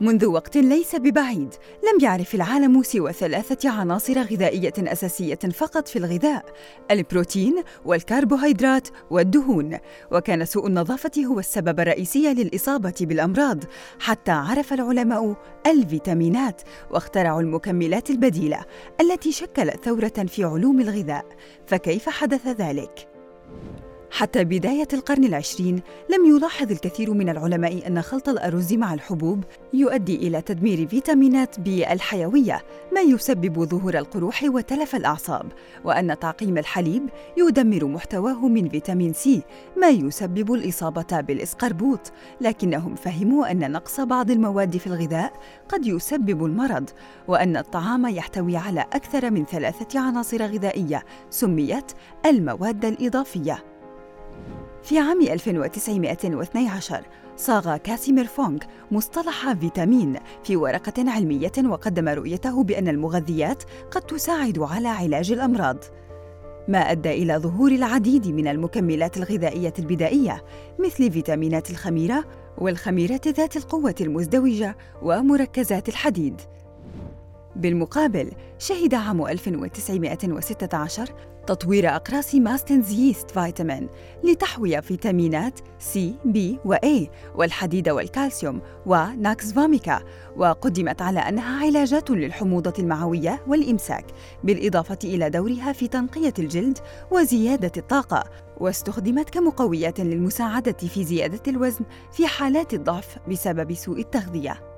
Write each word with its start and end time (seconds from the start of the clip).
منذ 0.00 0.26
وقت 0.26 0.56
ليس 0.56 0.96
ببعيد 0.96 1.54
لم 1.82 2.04
يعرف 2.04 2.34
العالم 2.34 2.82
سوى 2.82 3.12
ثلاثة 3.12 3.70
عناصر 3.70 4.22
غذائية 4.22 4.72
أساسية 4.78 5.34
فقط 5.34 5.88
في 5.88 5.98
الغذاء: 5.98 6.44
البروتين 6.90 7.62
والكربوهيدرات 7.84 8.88
والدهون، 9.10 9.78
وكان 10.12 10.44
سوء 10.44 10.66
النظافة 10.66 11.24
هو 11.24 11.38
السبب 11.38 11.80
الرئيسي 11.80 12.34
للإصابة 12.34 12.94
بالأمراض، 13.00 13.64
حتى 14.00 14.30
عرف 14.30 14.72
العلماء 14.72 15.36
الفيتامينات 15.66 16.62
واخترعوا 16.90 17.40
المكملات 17.40 18.10
البديلة 18.10 18.64
التي 19.00 19.32
شكلت 19.32 19.84
ثورة 19.84 20.26
في 20.28 20.44
علوم 20.44 20.80
الغذاء، 20.80 21.26
فكيف 21.66 22.08
حدث 22.08 22.46
ذلك؟ 22.46 23.15
حتى 24.16 24.44
بداية 24.44 24.88
القرن 24.92 25.24
العشرين 25.24 25.80
لم 26.10 26.36
يلاحظ 26.36 26.70
الكثير 26.70 27.12
من 27.12 27.28
العلماء 27.28 27.86
أن 27.86 28.02
خلط 28.02 28.28
الأرز 28.28 28.74
مع 28.74 28.94
الحبوب 28.94 29.44
يؤدي 29.72 30.16
إلى 30.16 30.40
تدمير 30.40 30.88
فيتامينات 30.88 31.60
بي 31.60 31.92
الحيوية 31.92 32.62
ما 32.94 33.00
يسبب 33.00 33.64
ظهور 33.64 33.98
القروح 33.98 34.42
وتلف 34.42 34.96
الأعصاب 34.96 35.52
وأن 35.84 36.18
تعقيم 36.18 36.58
الحليب 36.58 37.08
يدمر 37.36 37.84
محتواه 37.84 38.48
من 38.48 38.68
فيتامين 38.68 39.12
سي 39.12 39.42
ما 39.76 39.88
يسبب 39.88 40.52
الإصابة 40.52 41.20
بالإسقربوط. 41.20 42.12
لكنهم 42.40 42.94
فهموا 42.94 43.50
أن 43.50 43.72
نقص 43.72 44.00
بعض 44.00 44.30
المواد 44.30 44.76
في 44.76 44.86
الغذاء 44.86 45.32
قد 45.68 45.86
يسبب 45.86 46.44
المرض 46.44 46.90
وأن 47.28 47.56
الطعام 47.56 48.06
يحتوي 48.06 48.56
على 48.56 48.80
أكثر 48.80 49.30
من 49.30 49.44
ثلاثة 49.44 50.00
عناصر 50.00 50.42
غذائية 50.42 51.04
سميت 51.30 51.92
المواد 52.26 52.84
الإضافية. 52.84 53.75
في 54.86 54.98
عام 54.98 55.20
1912 55.20 57.04
صاغ 57.36 57.76
كاسيمير 57.76 58.24
فونغ 58.24 58.58
مصطلح 58.90 59.52
فيتامين 59.52 60.16
في 60.44 60.56
ورقة 60.56 61.10
علمية 61.10 61.52
وقدم 61.64 62.08
رؤيته 62.08 62.62
بأن 62.62 62.88
المغذيات 62.88 63.62
قد 63.90 64.02
تساعد 64.02 64.58
على 64.58 64.88
علاج 64.88 65.32
الأمراض. 65.32 65.76
ما 66.68 66.78
أدى 66.78 67.10
إلى 67.10 67.36
ظهور 67.36 67.70
العديد 67.70 68.28
من 68.28 68.48
المكملات 68.48 69.16
الغذائية 69.16 69.74
البدائية 69.78 70.44
مثل 70.78 71.12
فيتامينات 71.12 71.70
الخميرة 71.70 72.24
والخميرات 72.58 73.28
ذات 73.28 73.56
القوة 73.56 73.94
المزدوجة 74.00 74.76
ومركزات 75.02 75.88
الحديد. 75.88 76.40
بالمقابل 77.56 78.30
شهد 78.58 78.94
عام 78.94 79.26
1916 79.26 81.12
تطوير 81.46 81.96
أقراص 81.96 82.34
Mastin's 82.34 82.92
Yeast 82.92 83.30
Vitamon 83.30 83.88
لتحوي 84.24 84.82
فيتامينات 84.82 85.60
C 85.78 86.14
B 86.24 86.58
و 86.64 86.87
A 86.87 87.10
والحديد 87.34 87.88
والكالسيوم 87.88 88.60
و 88.86 89.03
Nux 89.03 89.52
Vomica 89.52 90.00
وقدمت 90.36 91.02
على 91.02 91.20
أنها 91.20 91.64
علاجات 91.66 92.10
للحموضة 92.10 92.72
المعوية 92.78 93.42
والإمساك 93.46 94.06
بالإضافة 94.44 94.98
إلى 95.04 95.30
دورها 95.30 95.72
في 95.72 95.88
تنقية 95.88 96.34
الجلد 96.38 96.78
وزيادة 97.10 97.72
الطاقة 97.76 98.24
واستخدمت 98.60 99.30
كمقويات 99.30 100.00
للمساعدة 100.00 100.72
في 100.72 101.04
زيادة 101.04 101.42
الوزن 101.48 101.84
في 102.12 102.26
حالات 102.26 102.74
الضعف 102.74 103.18
بسبب 103.28 103.74
سوء 103.74 104.00
التغذية. 104.00 104.75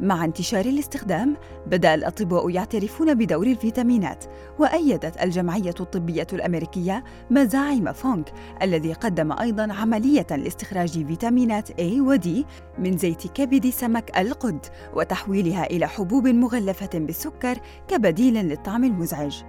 مع 0.00 0.24
انتشار 0.24 0.64
الاستخدام 0.64 1.36
بدأ 1.66 1.94
الأطباء 1.94 2.50
يعترفون 2.50 3.14
بدور 3.14 3.46
الفيتامينات 3.46 4.24
وأيدت 4.58 5.22
الجمعية 5.22 5.74
الطبية 5.80 6.26
الأمريكية 6.32 7.04
مزاعم 7.30 7.92
فونك 7.92 8.32
الذي 8.62 8.92
قدم 8.92 9.32
أيضا 9.32 9.72
عملية 9.72 10.26
لاستخراج 10.30 11.06
فيتامينات 11.06 11.80
A 11.80 12.00
و 12.00 12.16
D 12.16 12.28
من 12.78 12.96
زيت 12.96 13.26
كبد 13.26 13.70
سمك 13.70 14.18
القد 14.18 14.66
وتحويلها 14.94 15.64
إلى 15.64 15.88
حبوب 15.88 16.28
مغلفة 16.28 16.90
بالسكر 16.94 17.58
كبديل 17.88 18.34
للطعم 18.34 18.84
المزعج. 18.84 19.42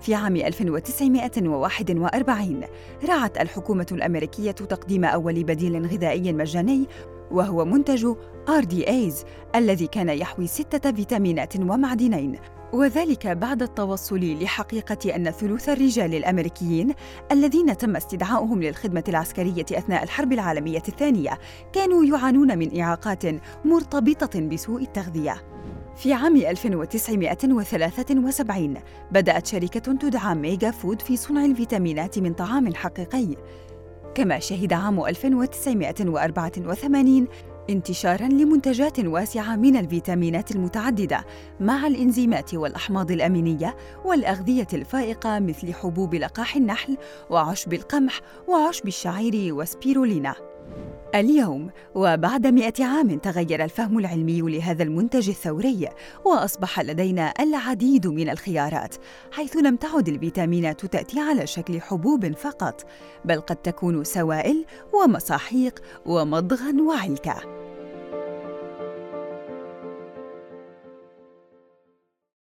في 0.00 0.14
عام 0.14 0.36
1941 0.36 2.64
رعت 3.08 3.40
الحكومة 3.40 3.86
الأمريكية 3.92 4.50
تقديم 4.50 5.04
أول 5.04 5.44
بديل 5.44 5.86
غذائي 5.86 6.32
مجاني 6.32 6.86
وهو 7.30 7.64
منتج 7.64 8.14
RDAs 8.48 9.26
الذي 9.54 9.86
كان 9.86 10.08
يحوي 10.08 10.46
ستة 10.46 10.92
فيتامينات 10.92 11.56
ومعدنين 11.56 12.38
وذلك 12.74 13.26
بعد 13.26 13.62
التوصل 13.62 14.42
لحقيقة 14.42 15.16
أن 15.16 15.30
ثلث 15.30 15.68
الرجال 15.68 16.14
الأمريكيين 16.14 16.94
الذين 17.32 17.76
تم 17.76 17.96
استدعاؤهم 17.96 18.62
للخدمة 18.62 19.04
العسكرية 19.08 19.66
أثناء 19.72 20.02
الحرب 20.02 20.32
العالمية 20.32 20.82
الثانية 20.88 21.38
كانوا 21.72 22.04
يعانون 22.04 22.58
من 22.58 22.80
إعاقات 22.80 23.22
مرتبطة 23.64 24.40
بسوء 24.40 24.82
التغذية. 24.82 25.42
في 25.96 26.12
عام 26.12 26.36
1973 26.36 28.74
بدأت 29.10 29.46
شركة 29.46 29.92
تدعى 29.92 30.34
MegaFood 30.34 31.02
في 31.02 31.16
صنع 31.16 31.44
الفيتامينات 31.44 32.18
من 32.18 32.32
طعام 32.32 32.74
حقيقي 32.74 33.36
كما 34.14 34.38
شهد 34.38 34.72
عام 34.72 35.06
1984 35.06 37.26
انتشارا 37.70 38.28
لمنتجات 38.28 39.00
واسعة 39.00 39.56
من 39.56 39.76
الفيتامينات 39.76 40.50
المتعددة 40.50 41.24
مع 41.60 41.86
الإنزيمات 41.86 42.54
والأحماض 42.54 43.10
الأمينية 43.10 43.76
والأغذية 44.04 44.66
الفائقة 44.72 45.38
مثل 45.38 45.74
حبوب 45.74 46.14
لقاح 46.14 46.56
النحل 46.56 46.96
وعشب 47.30 47.72
القمح 47.72 48.20
وعشب 48.48 48.88
الشعير 48.88 49.54
وسبيرولينا 49.54 50.34
اليوم 51.14 51.70
وبعد 51.94 52.46
مئة 52.46 52.84
عام 52.84 53.18
تغير 53.18 53.64
الفهم 53.64 53.98
العلمي 53.98 54.40
لهذا 54.40 54.82
المنتج 54.82 55.28
الثوري 55.28 55.88
وأصبح 56.24 56.80
لدينا 56.80 57.34
العديد 57.40 58.06
من 58.06 58.28
الخيارات 58.28 58.94
حيث 59.32 59.56
لم 59.56 59.76
تعد 59.76 60.08
الفيتامينات 60.08 60.86
تأتي 60.86 61.20
على 61.20 61.46
شكل 61.46 61.80
حبوب 61.80 62.32
فقط 62.32 62.86
بل 63.24 63.40
قد 63.40 63.56
تكون 63.56 64.04
سوائل 64.04 64.64
ومساحيق 64.92 65.78
ومضغا 66.06 66.74
وعلكة. 66.80 67.63